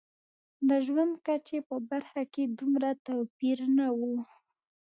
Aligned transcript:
د 0.69 0.71
ژوند 0.85 1.13
کچې 1.25 1.59
په 1.69 1.75
برخه 1.89 2.21
کې 2.33 2.43
دومره 2.59 2.89
توپیر 3.05 3.57
نه 3.77 3.87
و. 3.97 3.99